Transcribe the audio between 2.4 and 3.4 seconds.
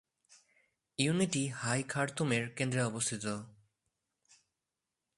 কেন্দ্রে অবস্থিত।